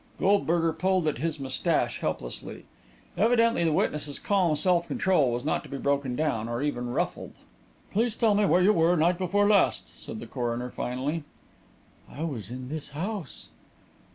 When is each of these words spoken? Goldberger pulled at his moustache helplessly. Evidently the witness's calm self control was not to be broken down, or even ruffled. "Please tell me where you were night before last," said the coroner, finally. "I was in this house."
Goldberger 0.19 0.73
pulled 0.73 1.07
at 1.07 1.19
his 1.19 1.39
moustache 1.39 1.99
helplessly. 1.99 2.65
Evidently 3.15 3.63
the 3.63 3.71
witness's 3.71 4.17
calm 4.17 4.55
self 4.55 4.87
control 4.87 5.31
was 5.31 5.45
not 5.45 5.61
to 5.61 5.69
be 5.69 5.77
broken 5.77 6.15
down, 6.15 6.49
or 6.49 6.59
even 6.63 6.89
ruffled. 6.89 7.33
"Please 7.93 8.15
tell 8.15 8.33
me 8.33 8.43
where 8.43 8.63
you 8.63 8.73
were 8.73 8.95
night 8.95 9.19
before 9.19 9.47
last," 9.47 10.03
said 10.03 10.19
the 10.19 10.25
coroner, 10.25 10.71
finally. 10.71 11.23
"I 12.11 12.23
was 12.23 12.49
in 12.49 12.67
this 12.69 12.89
house." 12.89 13.49